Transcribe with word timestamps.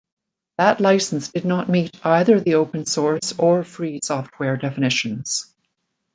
That 0.57 0.79
license 0.81 1.27
did 1.29 1.45
not 1.45 1.69
meet 1.69 2.03
either 2.03 2.39
the 2.39 2.55
open 2.55 2.87
source 2.87 3.35
or 3.37 3.63
free 3.63 3.99
software 4.01 4.57
definitions. 4.57 5.53